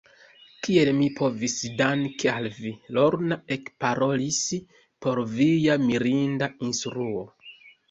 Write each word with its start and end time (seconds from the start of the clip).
Kiel 0.67 0.89
mi 1.01 1.09
povus 1.19 1.57
danki 1.81 2.31
al 2.31 2.47
vi, 2.55 2.71
Lorna 2.99 3.37
ekparolis, 3.57 4.41
por 5.07 5.23
via 5.37 5.79
mirinda 5.87 6.51
instruo. 6.73 7.25